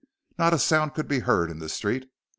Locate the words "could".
0.95-1.07